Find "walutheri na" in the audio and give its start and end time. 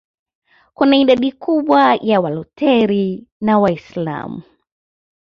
2.21-3.59